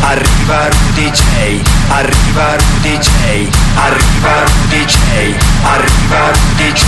[0.00, 6.84] arriva Rudy J, arriva Rudy J, arriva Rudy J, arriva Rudy J,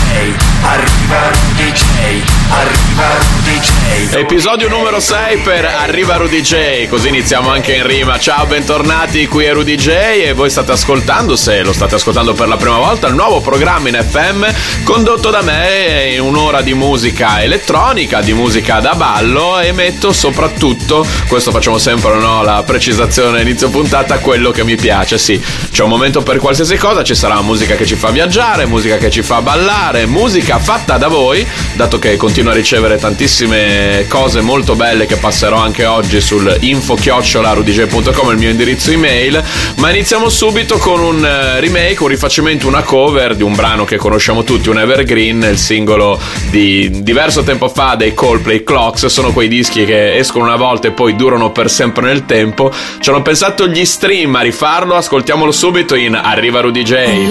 [0.63, 4.17] arriva Rudy J, arriva Rudy J.
[4.17, 8.19] Episodio numero 6 per Arriva Rudy J, così iniziamo anche in rima.
[8.19, 12.49] Ciao, bentornati, qui è Rudy J e voi state ascoltando, se lo state ascoltando per
[12.49, 14.47] la prima volta, il nuovo programma in FM
[14.85, 21.07] condotto da me in un'ora di musica elettronica, di musica da ballo e metto soprattutto,
[21.27, 22.63] questo facciamo sempre no, la
[22.99, 27.15] precisazione inizio puntata, quello che mi piace, sì, c'è un momento per qualsiasi cosa, ci
[27.15, 31.47] sarà musica che ci fa viaggiare, musica che ci fa ballare, musica fatta da voi,
[31.75, 38.31] dato che continuo a ricevere tantissime cose molto belle che passerò anche oggi sul info-rudj.com,
[38.31, 39.45] il mio indirizzo email,
[39.77, 43.97] ma iniziamo subito con un eh, remake, un rifacimento, una cover di un brano che
[43.97, 49.47] conosciamo tutti, un evergreen, il singolo di diverso tempo fa dei Coldplay Clocks, sono quei
[49.47, 52.73] dischi che escono una volta e poi durano per sempre nel tempo.
[53.01, 57.27] Ci hanno pensato gli stream a rifarlo, ascoltiamolo subito in Arriva Rudy J.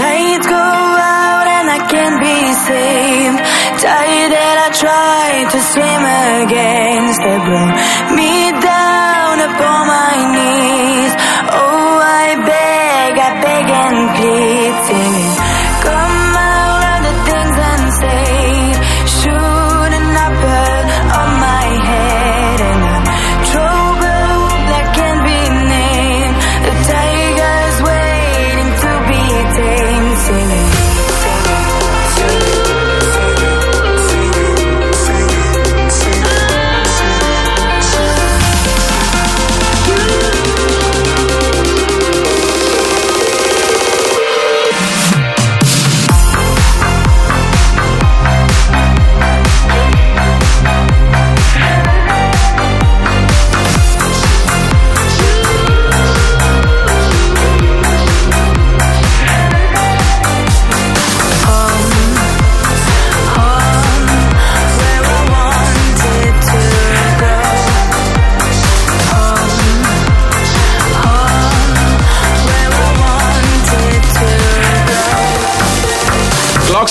[8.15, 10.66] Me down upon my knees.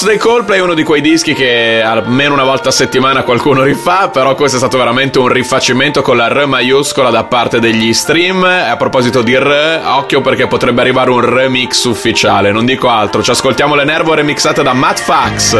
[0.06, 4.09] Dei Coldplay è uno di quei dischi che almeno una volta a settimana qualcuno rifà,
[4.09, 8.44] però questo è stato veramente un rifacimento con la R maiuscola da parte degli stream.
[8.44, 13.21] E a proposito di R, occhio perché potrebbe arrivare un remix ufficiale, non dico altro.
[13.21, 15.56] Ci ascoltiamo le Nervo remixate da Matt Fax.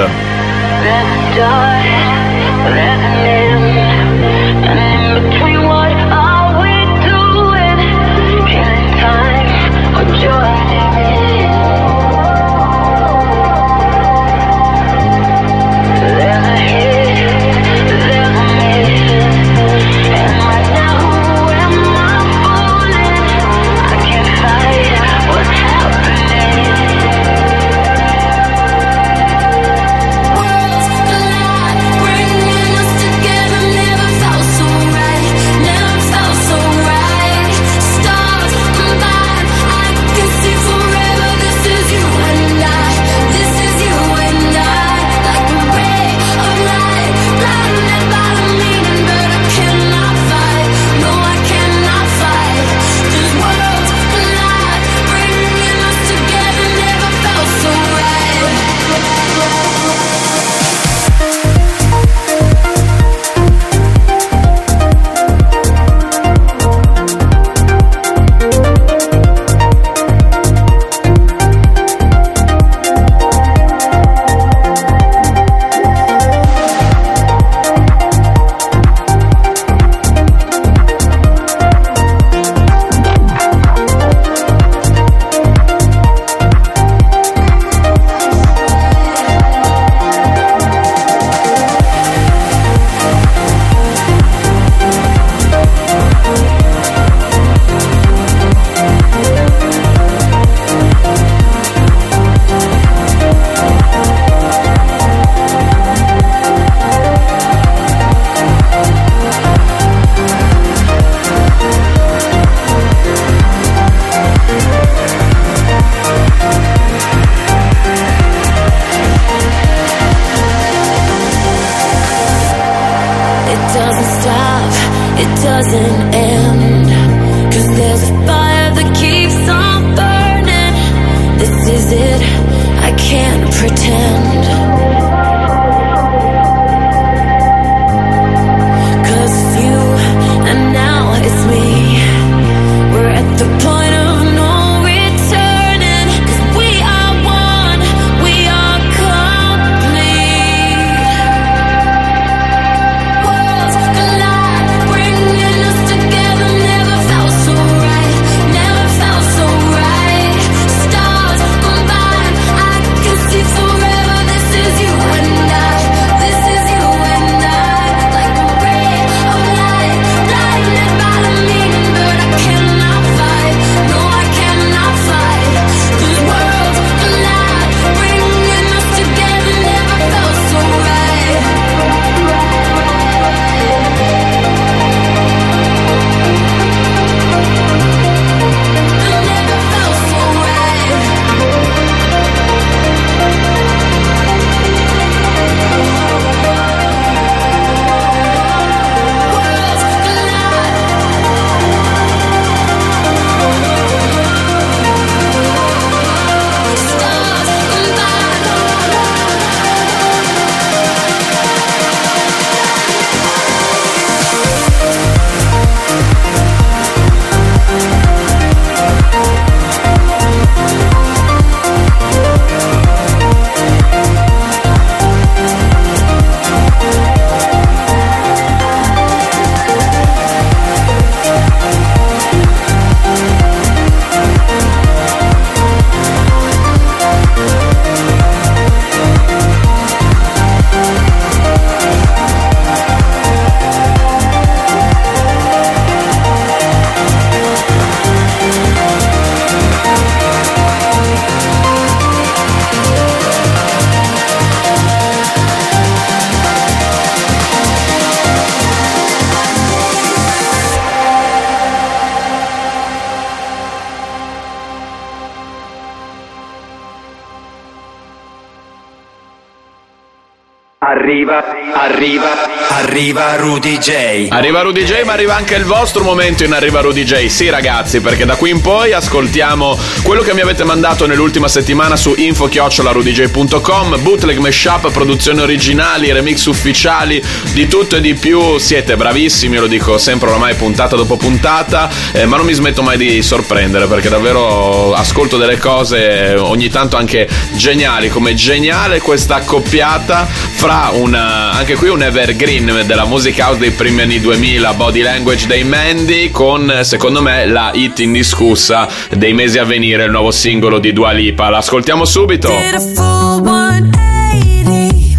[272.97, 274.29] Arriva Rudy J.
[274.31, 277.27] Arriva Rudy J, ma arriva anche il vostro momento in Arriva Rudy J.
[277.27, 281.95] Sì, ragazzi, perché da qui in poi ascoltiamo quello che mi avete mandato nell'ultima settimana
[281.95, 287.23] su info-rudj.com, bootleg, mashup, produzioni originali, remix ufficiali,
[287.53, 288.57] di tutto e di più.
[288.57, 292.97] Siete bravissimi, lo dico sempre ormai puntata dopo puntata, eh, ma non mi smetto mai
[292.97, 300.27] di sorprendere perché davvero ascolto delle cose ogni tanto anche geniali, come geniale questa accoppiata
[300.57, 305.47] fra una, anche qui un evergreen della musica house dei primi anni 2000, Body Language
[305.47, 310.79] dei Mandy, con secondo me la hit indiscussa dei mesi a venire, il nuovo singolo
[310.79, 311.51] di Dua Lipa.
[311.51, 312.49] L'ascoltiamo subito.
[312.49, 315.19] Did a full 180,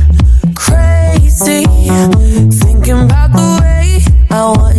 [0.53, 1.63] crazy.
[2.57, 4.76] Thinking about the way I was.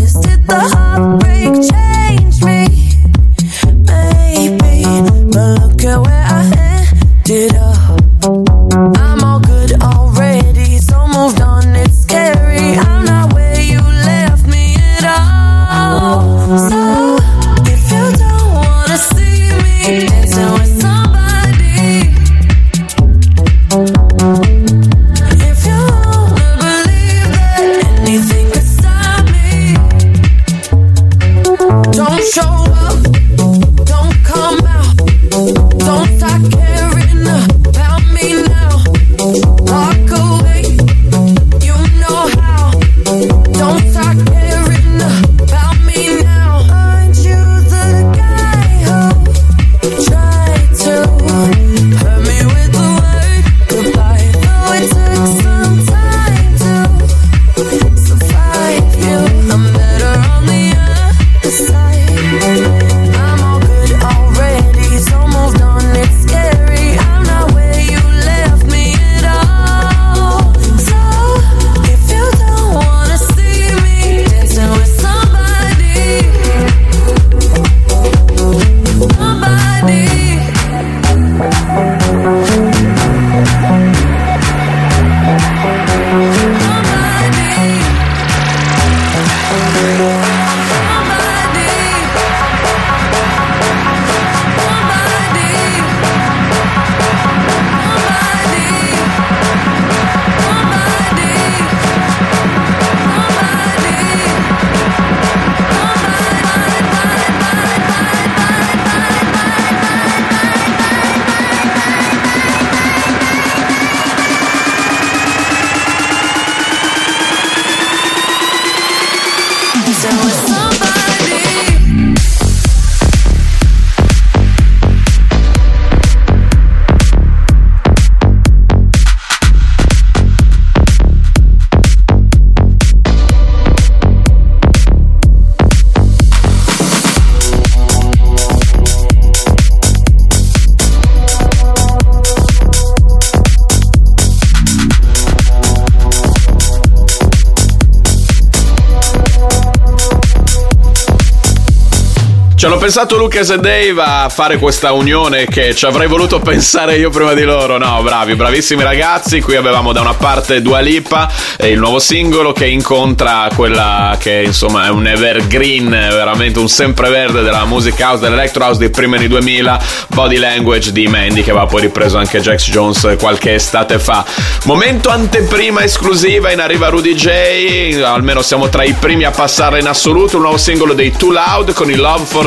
[152.58, 156.96] Ci hanno pensato Lucas e Dave a fare questa unione che ci avrei voluto pensare
[156.96, 157.78] io prima di loro.
[157.78, 159.40] No, bravi, bravissimi ragazzi.
[159.40, 164.42] Qui avevamo da una parte Dua Lipa, eh, il nuovo singolo che incontra quella che
[164.44, 169.28] insomma è un evergreen, veramente un sempreverde della musica house, dell'electro house dei primi anni
[169.28, 174.24] 2000, Body Language di Mandy che aveva poi ripreso anche Jax Jones qualche estate fa.
[174.64, 179.86] Momento anteprima esclusiva in arriva Rudy J, almeno siamo tra i primi a passarla in
[179.86, 182.46] assoluto, un nuovo singolo dei Too Loud con il Love for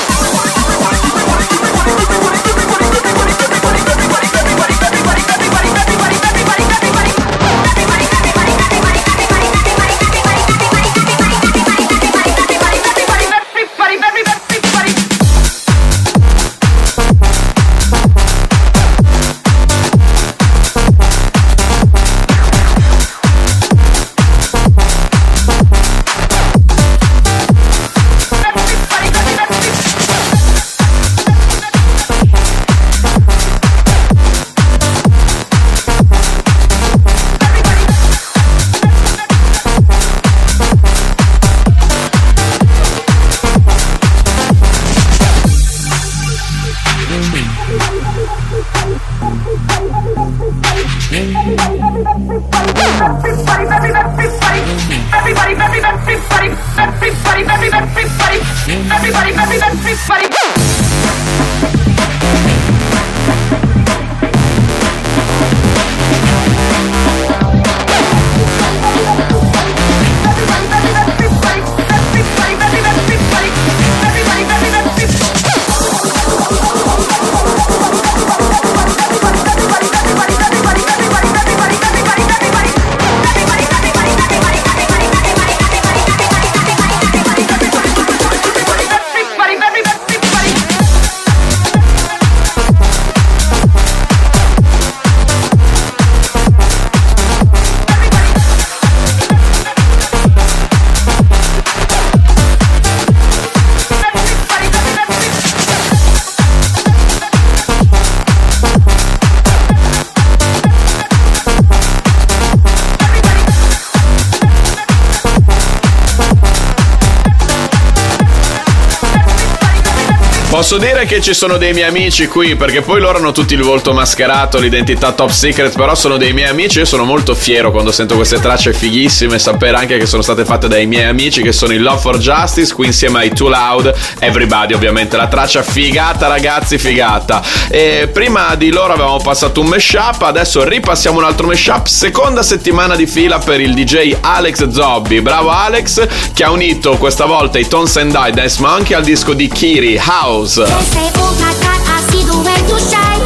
[120.71, 123.61] Posso dire che ci sono dei miei amici qui, perché poi loro hanno tutti il
[123.61, 126.77] volto mascherato, l'identità top secret, però sono dei miei amici.
[126.77, 130.69] Io sono molto fiero quando sento queste tracce fighissime, sapere anche che sono state fatte
[130.69, 134.73] dai miei amici che sono in Love for Justice, qui insieme ai Too Loud, Everybody
[134.73, 137.43] ovviamente, la traccia figata ragazzi, figata.
[137.67, 142.95] E prima di loro avevamo passato un mashup, adesso ripassiamo un altro mashup, seconda settimana
[142.95, 145.19] di fila per il DJ Alex Zobbi.
[145.19, 149.33] Bravo Alex che ha unito questa volta i Tones and I Dance Monkey al disco
[149.33, 150.59] di Kiri House.
[150.61, 153.25] They say, oh my God, I see the way you shine.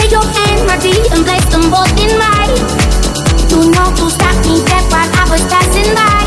[0.00, 0.24] Take your
[0.80, 2.56] dear, and place them both in mine.
[3.52, 6.24] You know to stop me dead while I was passing by.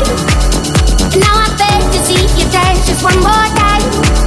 [1.18, 2.46] Now I beg to see you
[2.86, 4.19] just one more time.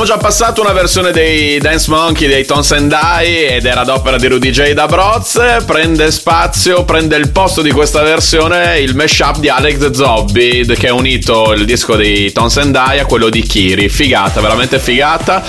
[0.00, 4.16] Avevamo già passato una versione dei Dance Monkey dei Tons and I ed era d'opera
[4.16, 5.38] di Rudy J da Broz.
[5.66, 10.94] Prende spazio, prende il posto di questa versione il mashup di Alex Zobbi che ha
[10.94, 13.90] unito il disco dei Tons and I a quello di Kiri.
[13.90, 15.44] Figata, veramente figata.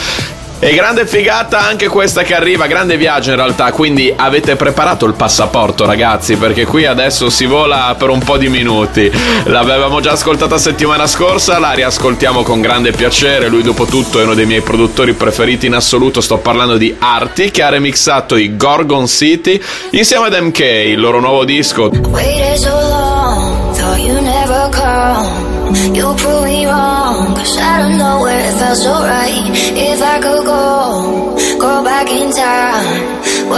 [0.63, 5.13] E grande figata anche questa che arriva, grande viaggio in realtà, quindi avete preparato il
[5.13, 9.11] passaporto ragazzi, perché qui adesso si vola per un po' di minuti.
[9.45, 14.35] L'avevamo già ascoltata settimana scorsa, la riascoltiamo con grande piacere, lui dopo tutto è uno
[14.35, 19.07] dei miei produttori preferiti in assoluto, sto parlando di Arti che ha remixato i Gorgon
[19.07, 21.89] City insieme ad MK, il loro nuovo disco.
[21.89, 23.10] Waited
[25.93, 29.43] You prove me wrong, cause I don't know where it felt so right.
[29.75, 33.51] If I could go, go back in time,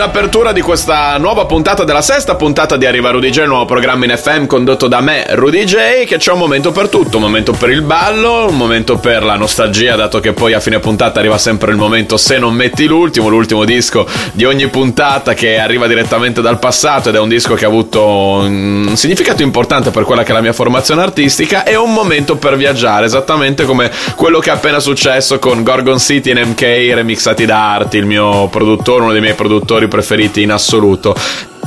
[0.00, 3.64] in apertura di questa nuova puntata della sesta puntata di Arriva Rudy J, il nuovo
[3.64, 7.24] programma in FM condotto da me, Rudy J, che c'è un momento per tutto, un
[7.24, 11.18] momento per il ballo, un momento per la nostalgia, dato che poi a fine puntata
[11.18, 15.86] arriva sempre il momento se non metti l'ultimo, l'ultimo disco di ogni puntata che arriva
[15.86, 20.22] direttamente dal passato ed è un disco che ha avuto un significato importante per quella
[20.22, 24.48] che è la mia formazione artistica e un momento per viaggiare, esattamente come quello che
[24.48, 29.12] è appena successo con Gorgon City in MK remixati da Arti, il mio produttore, uno
[29.12, 31.14] dei miei miei produttori preferiti in assoluto.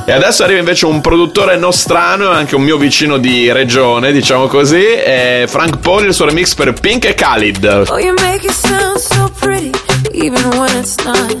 [0.06, 4.48] E adesso arriva invece un produttore nostrano e anche un mio vicino di regione, diciamo
[4.48, 7.84] così, è Frank Paul, il suo remix per Pink e Khalid.
[7.88, 9.70] Oh, you make it sound so pretty,
[10.12, 11.32] even when it's not.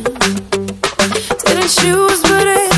[1.44, 2.73] Didn't choose, but it's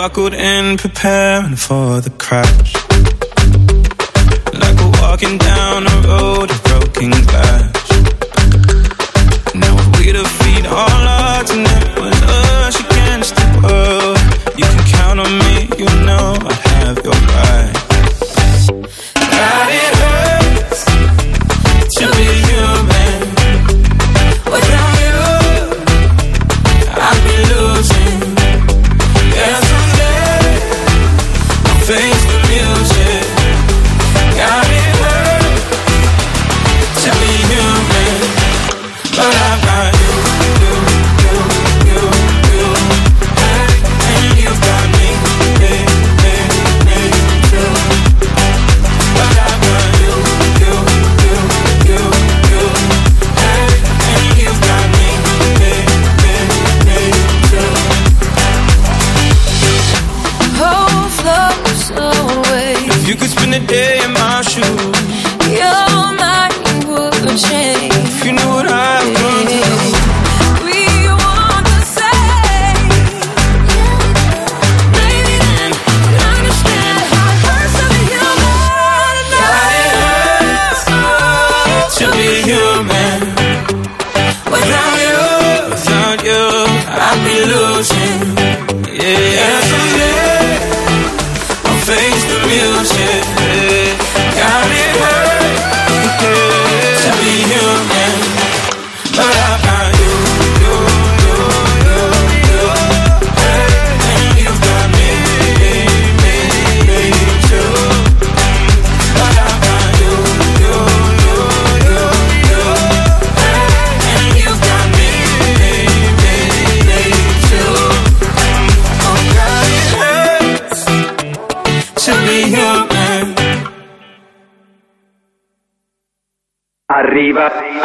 [0.00, 2.72] buckled in, preparing for the crash.
[4.62, 7.90] Like we're walking down a road of broken glass.
[9.54, 14.18] Now we defeat all odds, and it was us against the world.
[14.56, 17.89] You can count on me, you know I have your back.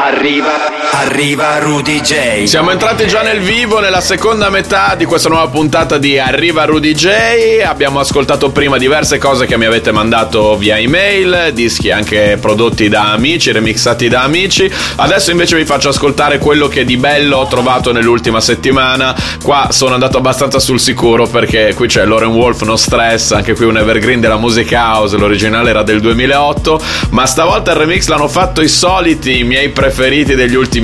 [0.05, 2.43] Arriva, arriva, Rudy J.
[2.45, 6.93] Siamo entrati già nel vivo nella seconda metà di questa nuova puntata di Arriva Rudy
[6.93, 7.61] J.
[7.65, 13.11] Abbiamo ascoltato prima diverse cose che mi avete mandato via email, dischi anche prodotti da
[13.11, 14.71] amici, remixati da amici.
[14.95, 19.13] Adesso invece vi faccio ascoltare quello che di bello ho trovato nell'ultima settimana.
[19.43, 23.65] Qua sono andato abbastanza sul sicuro perché qui c'è Lauren Wolf, No Stress, anche qui
[23.65, 28.61] un evergreen della musica house, l'originale era del 2008, ma stavolta il remix l'hanno fatto
[28.61, 30.83] i soliti, i miei preferiti degli ultimi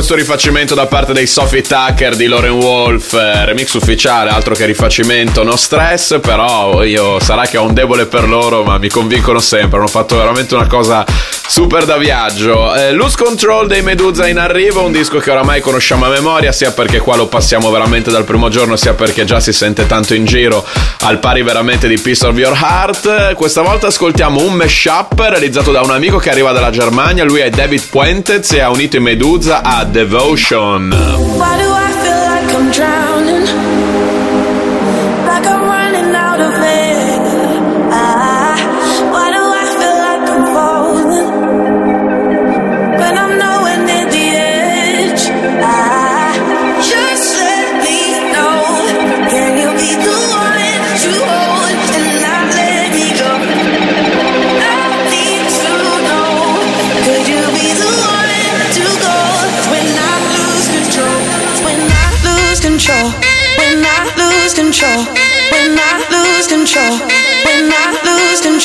[0.00, 4.64] questo rifacimento da parte dei Sophie Tucker di Lauren Wolf, eh, remix ufficiale, altro che
[4.64, 9.40] rifacimento, no stress, però io sarà che ho un debole per loro, ma mi convincono
[9.40, 11.04] sempre, hanno fatto veramente una cosa
[11.50, 12.72] super da viaggio.
[12.76, 16.70] Eh, Lose Control dei Medusa in arrivo, un disco che oramai conosciamo a memoria, sia
[16.70, 20.24] perché qua lo passiamo veramente dal primo giorno, sia perché già si sente tanto in
[20.24, 20.64] giro,
[21.00, 23.34] al pari veramente di Piece of Your Heart.
[23.34, 27.50] Questa volta ascoltiamo un mashup realizzato da un amico che arriva dalla Germania, lui è
[27.50, 30.92] David Puentez e ha unito i Medusa a Devotion.
[30.92, 33.09] Why do I feel like I'm?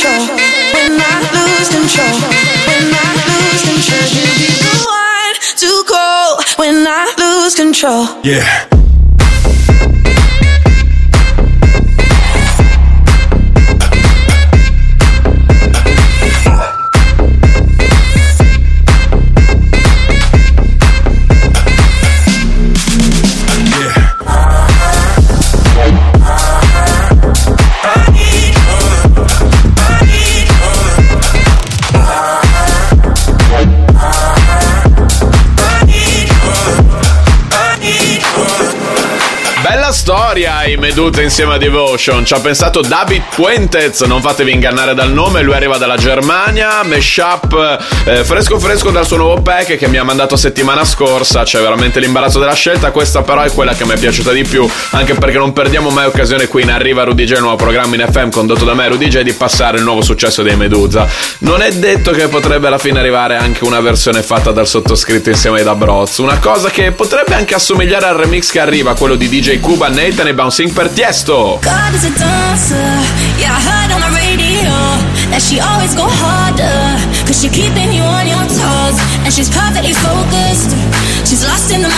[0.05, 2.17] When I lose control.
[2.69, 4.05] When I lose control.
[4.13, 8.05] You be the one to go when I lose control.
[8.23, 8.74] Yeah.
[40.65, 42.25] Storia i Medusa insieme a Devotion.
[42.25, 47.79] Ci ha pensato David Puentez, non fatevi ingannare dal nome, lui arriva dalla Germania, mashup
[48.05, 51.99] eh, fresco fresco dal suo nuovo pack che mi ha mandato settimana scorsa, c'è veramente
[51.99, 55.37] l'imbarazzo della scelta, questa però è quella che mi è piaciuta di più, anche perché
[55.37, 58.65] non perdiamo mai occasione qui in Arriva Rudy J, il nuovo programma in FM condotto
[58.65, 61.07] da me Rudy J, di passare il nuovo successo dei Medusa.
[61.39, 65.59] Non è detto che potrebbe alla fine arrivare anche una versione fatta dal sottoscritto insieme
[65.59, 69.59] ai Dabroz, una cosa che potrebbe anche assomigliare al remix che arriva, quello di DJ
[69.59, 71.59] Cuba, Nathan e Bouncing per Tiesto.
[71.59, 72.79] God is a dancer.
[73.35, 74.71] Yeah, I heard on the radio
[75.27, 76.79] that she always go harder.
[77.27, 78.95] Cause she keeping you on your toes.
[79.27, 80.71] And she's perfectly focused.
[81.27, 81.91] She's lost in the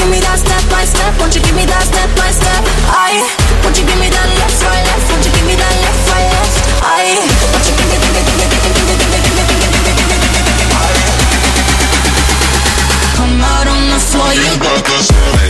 [0.00, 1.12] give me that step by step?
[1.20, 2.64] Won't you give me that step by step?
[2.88, 3.20] I.
[3.60, 5.04] Won't you give me that left right left?
[5.12, 6.56] Won't you give me that left right left?
[6.80, 7.20] I.
[7.52, 9.36] Won't you give me give me give me give me give me give me give
[9.36, 10.80] me give me give me give me give me
[13.12, 15.49] Come out on the floor, you Got the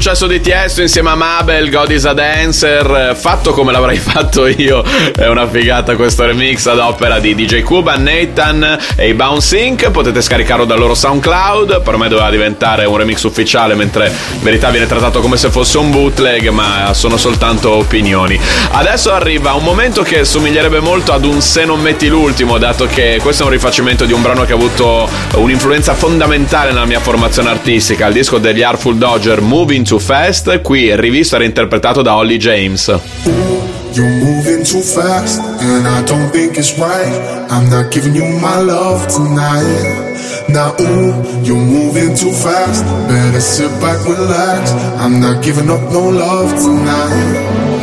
[0.00, 4.82] successo di Tiesto insieme a Mabel, God is a Dancer, fatto come l'avrei fatto io,
[5.14, 10.22] è una figata questo remix ad opera di DJ Cuban, Nathan e i Bouncing, potete
[10.22, 14.86] scaricarlo dal loro SoundCloud, per me doveva diventare un remix ufficiale mentre in verità viene
[14.86, 18.40] trattato come se fosse un bootleg, ma sono soltanto opinioni.
[18.70, 23.18] Adesso arriva un momento che somiglierebbe molto ad un Se non metti l'ultimo, dato che
[23.20, 27.50] questo è un rifacimento di un brano che ha avuto un'influenza fondamentale nella mia formazione
[27.50, 32.36] artistica, il disco degli Artful Dodger Moving Too Fast, qui rivisto e reinterpretato da Holly
[32.36, 32.86] James.
[33.92, 37.50] You're moving too fast, and I don't think it's right.
[37.50, 40.46] I'm not giving you my love tonight.
[40.48, 42.84] Now, ooh, you're moving too fast.
[43.08, 44.70] Better sit back, relax.
[45.00, 47.80] I'm not giving up no love tonight.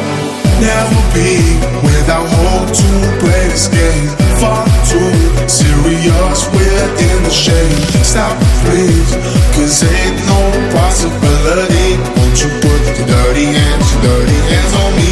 [0.63, 2.87] Never be without hope to
[3.19, 4.07] play this game.
[4.39, 5.11] Far too
[5.45, 7.83] serious, we're in the shade.
[8.01, 9.11] Stop, please,
[9.53, 11.99] cause ain't no possibility.
[12.15, 15.11] Won't you put your dirty hands, your dirty hands on me?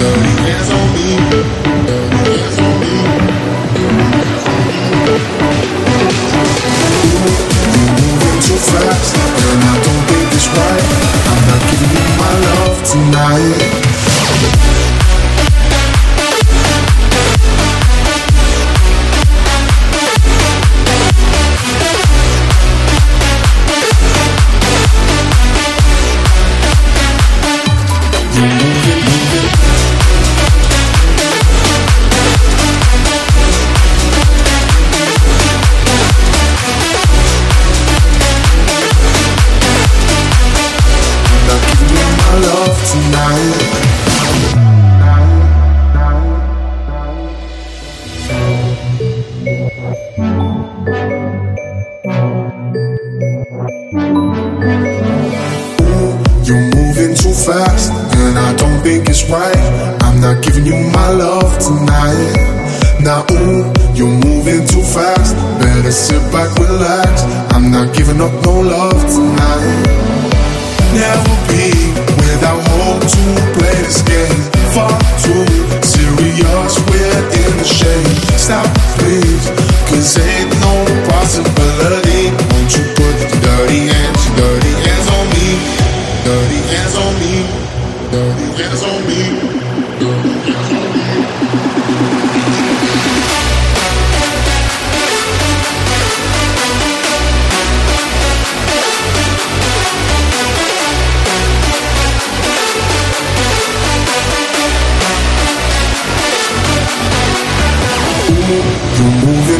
[0.00, 1.08] Dirty hands on me.
[1.32, 1.52] Dirty
[2.24, 2.92] hands on me.
[7.76, 9.12] You're moving too fast,
[9.50, 11.05] and I don't think it's right.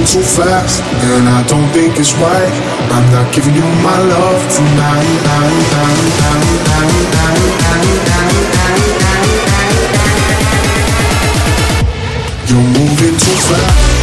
[0.07, 2.53] Too fast, and I don't think it's right.
[2.95, 5.27] I'm not giving you my love tonight.
[12.47, 13.96] You're moving too fast.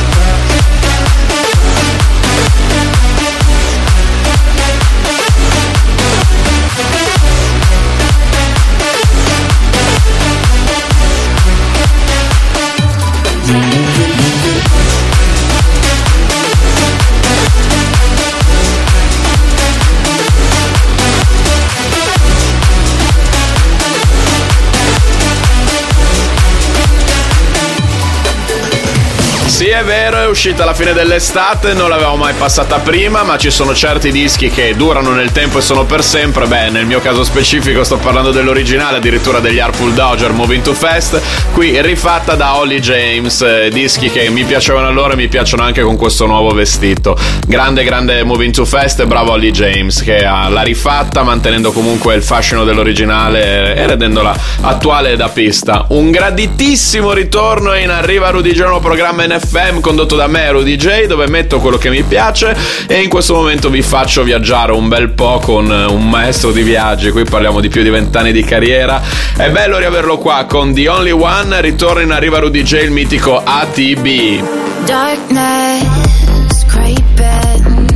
[30.34, 34.74] Uscita alla fine dell'estate, non l'avevamo mai passata prima, ma ci sono certi dischi che
[34.76, 36.48] durano nel tempo e sono per sempre.
[36.48, 41.22] Beh, nel mio caso specifico sto parlando dell'originale, addirittura degli Artful Dodger Moving to Fast,
[41.54, 45.84] qui rifatta da Holly James, eh, dischi che mi piacevano allora e mi piacciono anche
[45.84, 47.16] con questo nuovo vestito.
[47.46, 52.16] Grande, grande Moving to Fast e bravo Holly James che ha- l'ha rifatta mantenendo comunque
[52.16, 55.86] il fascino dell'originale e rendendola attuale da pista.
[55.90, 61.59] Un graditissimo ritorno in arriva nuovo programma NFM condotto da me, Rudy J, dove metto
[61.59, 62.55] quello che mi piace
[62.88, 66.61] e in questo momento vi faccio viaggiare un bel po' con eh, un maestro di
[66.63, 67.11] viaggi.
[67.11, 69.01] Qui parliamo di più di vent'anni di carriera.
[69.36, 71.61] È bello riaverlo qua con The Only One.
[71.61, 74.43] Ritorna in arriva Rudy J, il mitico ATB.
[74.86, 77.88] Darkness creeping,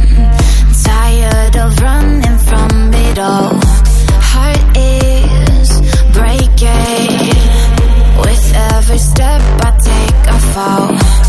[0.83, 3.17] tired of running from it.
[3.19, 7.29] Heart is breaking
[8.21, 10.27] with every step I take.
[10.29, 11.26] I fall.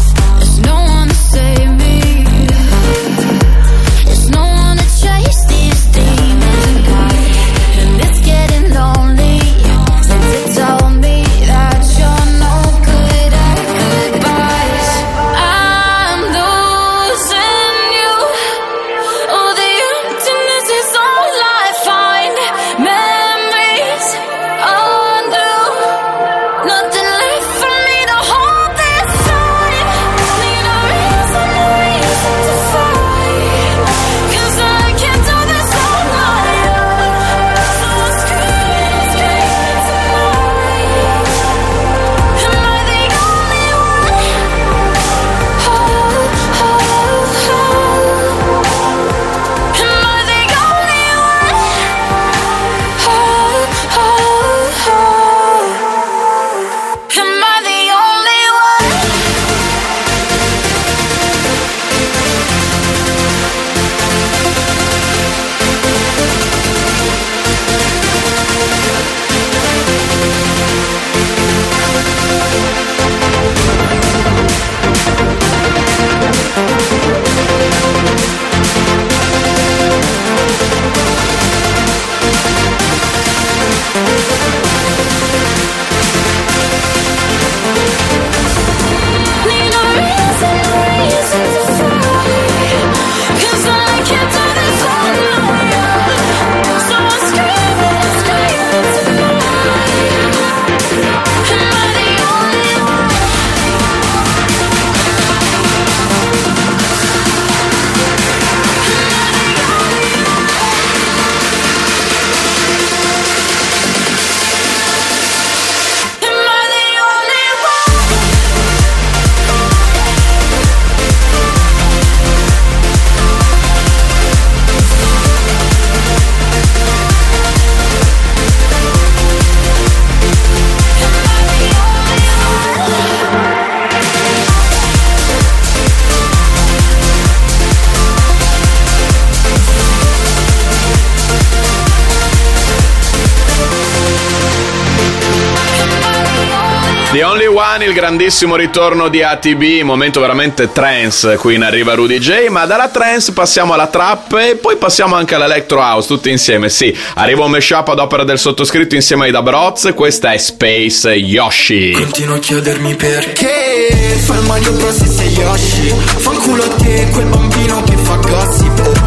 [147.98, 153.32] Grandissimo ritorno di ATB, momento veramente trance qui in Arriva Rudy J, ma dalla trance
[153.32, 156.96] passiamo alla trap e poi passiamo anche all'electro house, tutti insieme, sì.
[157.14, 161.90] Arriva un mashup ad opera del sottoscritto insieme ai Dabroz, questa è Space Yoshi.
[161.90, 163.88] Continuo a chiedermi perché
[164.24, 167.96] Fa il Mario Bros e sei Yoshi Fa il culo a te quel bambino che
[167.96, 168.97] fa gossip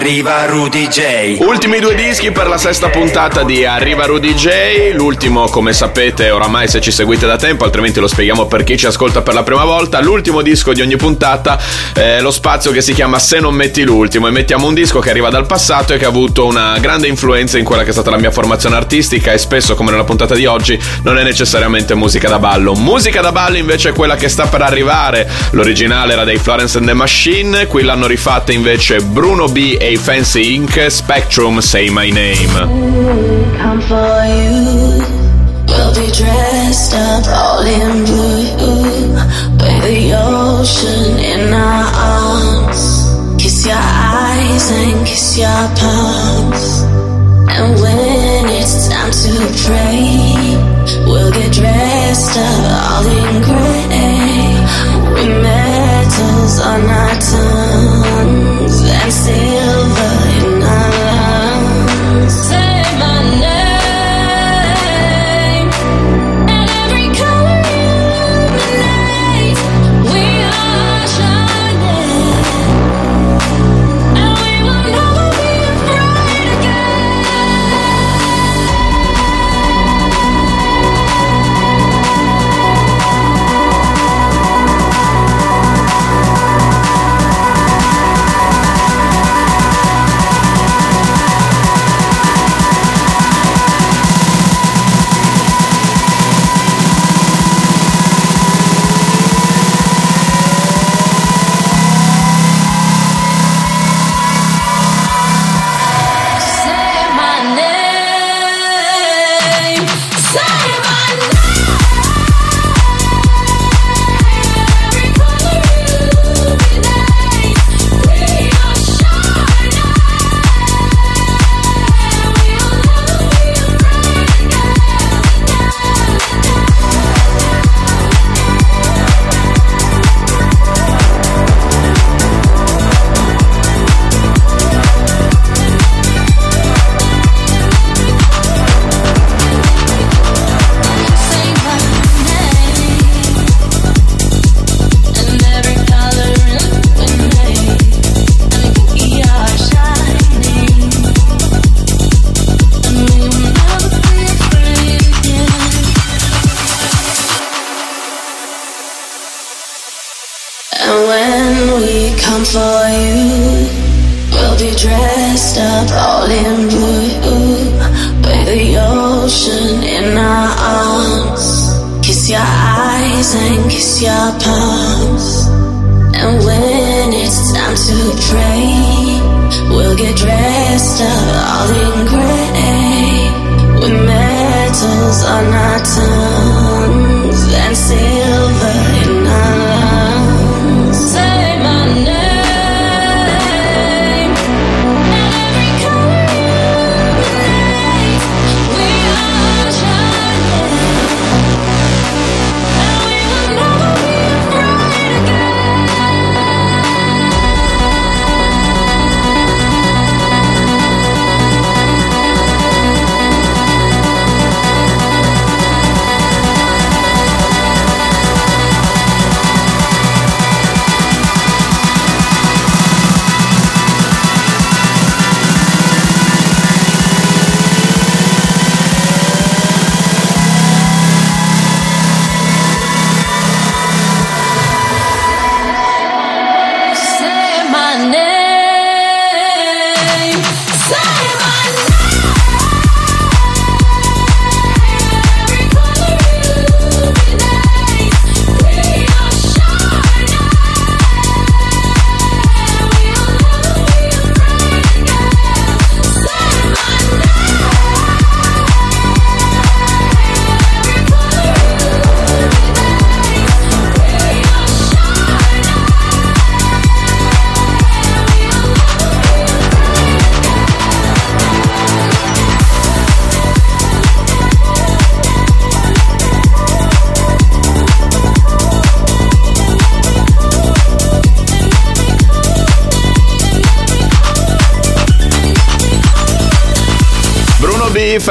[0.00, 1.36] arriva Rudy J.
[1.40, 4.94] Ultimi due dischi per la sesta puntata di Arriva Rudy J.
[4.94, 8.86] L'ultimo, come sapete, oramai se ci seguite da tempo, altrimenti lo spieghiamo per chi ci
[8.86, 10.00] ascolta per la prima volta.
[10.00, 11.60] L'ultimo disco di ogni puntata
[11.92, 14.26] è lo spazio che si chiama Se non metti l'ultimo.
[14.26, 17.58] E mettiamo un disco che arriva dal passato e che ha avuto una grande influenza
[17.58, 19.32] in quella che è stata la mia formazione artistica.
[19.32, 22.72] E spesso, come nella puntata di oggi, non è necessariamente musica da ballo.
[22.72, 25.28] Musica da ballo invece è quella che sta per arrivare.
[25.50, 27.66] L'originale era dei Florence and the Machine.
[27.66, 30.88] Qui l'hanno rifatta invece Bruno B e i Fancy Inc.
[30.88, 32.54] Spectrum Say My Name.
[33.58, 35.02] come for you.
[35.66, 39.14] We'll be dressed up all in blue.
[39.58, 42.82] By the ocean in our arms.
[43.42, 46.82] Kiss your eyes and kiss your palms.
[47.50, 49.34] And when it's time to
[49.66, 50.54] pray,
[51.04, 52.62] we'll get dressed up
[52.92, 54.54] all in gray.
[55.14, 59.69] With metals on our tongues and lungs.
[62.30, 62.69] Say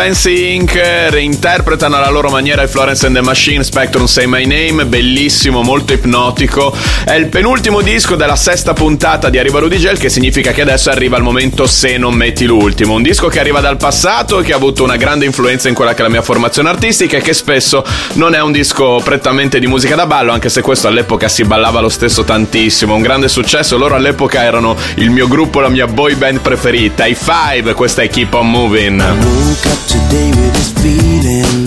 [0.02, 0.82] Fancy Inc.
[1.10, 5.92] reinterpretano alla loro maniera il Florence and the Machine, Spectrum Say My Name, bellissimo, molto
[5.92, 6.74] ipnotico.
[7.04, 10.90] È il penultimo disco della sesta puntata di Arriva Rudy Gel, che significa che adesso
[10.90, 12.94] arriva il momento se non metti l'ultimo.
[12.94, 16.00] Un disco che arriva dal passato, che ha avuto una grande influenza in quella che
[16.00, 17.84] è la mia formazione artistica e che spesso
[18.14, 21.82] non è un disco prettamente di musica da ballo, anche se questo all'epoca si ballava
[21.82, 22.96] lo stesso tantissimo.
[22.96, 27.16] Un grande successo, loro all'epoca erano il mio gruppo, la mia boy band preferita, i
[27.16, 29.89] Five, questa è Keep On Moving.
[29.90, 31.66] Today with this feeling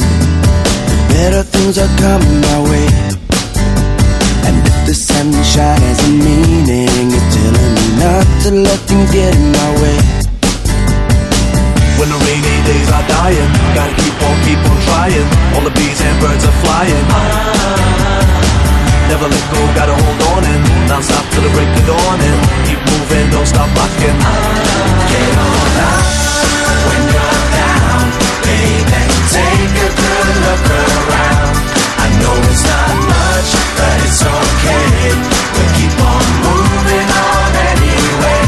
[1.11, 2.87] Better things are coming my way
[4.47, 9.35] And if the sunshine has a meaning It's telling me not to let things get
[9.35, 9.99] in my way
[11.99, 15.29] When the rainy days are dying, gotta keep on, keep on trying.
[15.55, 17.07] All the bees and birds are flying.
[19.11, 22.81] Never let go, gotta hold on and non-stop till the break of dawn and keep
[22.91, 24.19] moving, don't stop rocking.
[25.11, 26.12] Get on
[29.33, 31.57] Take a good look around.
[32.05, 34.87] I know it's not much, but it's okay.
[35.55, 38.43] We'll keep on moving on anyway.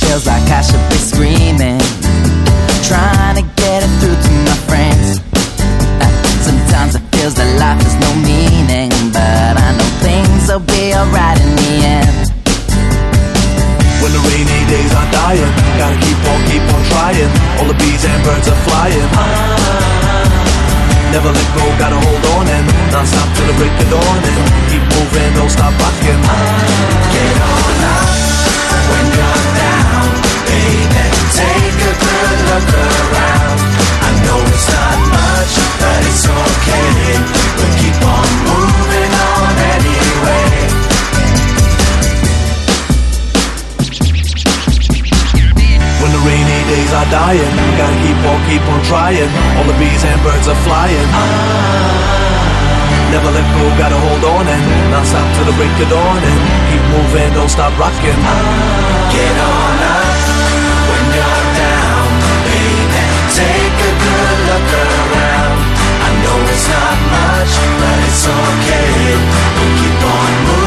[0.00, 1.78] Feels like I should be screaming
[2.86, 5.18] Trying to get it through to my friends
[6.00, 6.10] Uh,
[6.42, 11.40] Sometimes it feels that life has no meaning But I know things will be alright
[11.40, 12.33] in the end
[14.14, 17.32] the rainy days are dying, gotta keep on, keep on trying.
[17.58, 19.10] All the bees and birds are flying.
[21.10, 24.38] Never let go, gotta hold on and non-stop till the break of dawn and
[24.70, 26.20] keep moving, don't stop rocking.
[27.10, 28.08] Get on up
[28.90, 30.06] when you're down,
[30.46, 31.06] baby.
[31.34, 33.58] Take a good look around.
[34.06, 37.18] I know it's not much, but it's okay.
[37.58, 39.93] We'll keep on moving on anyway.
[46.94, 49.30] Are dying, gotta keep on, keep on trying.
[49.58, 51.08] All the bees and birds are flying.
[53.10, 54.62] Never let go, gotta hold on and
[54.94, 56.38] non-stop till the break of dawn and
[56.70, 58.18] keep moving, don't stop rocking.
[59.10, 60.18] Get on up
[60.86, 62.06] when you're down,
[62.46, 63.02] baby.
[63.34, 65.58] Take a good look around.
[65.98, 69.18] I know it's not much, but it's okay.
[69.58, 70.63] We'll keep on moving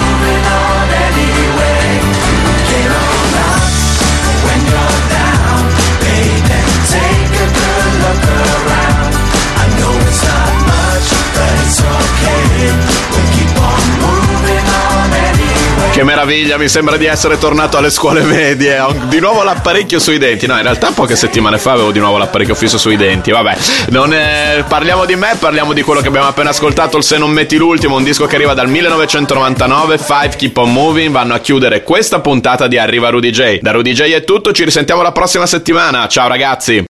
[15.91, 18.79] Che meraviglia, mi sembra di essere tornato alle scuole medie.
[18.79, 20.45] Ho di nuovo l'apparecchio sui denti.
[20.45, 23.31] No, in realtà poche settimane fa avevo di nuovo l'apparecchio fisso sui denti.
[23.31, 23.57] Vabbè,
[23.89, 26.97] non è- parliamo di me, parliamo di quello che abbiamo appena ascoltato.
[26.97, 29.97] Il Se non metti l'ultimo, un disco che arriva dal 1999.
[29.97, 31.11] Five Keep on Moving.
[31.11, 33.59] Vanno a chiudere questa puntata di Arriva Rudy J.
[33.61, 36.07] Da Rudy J è tutto, ci risentiamo la prossima settimana.
[36.07, 36.86] Ciao ragazzi.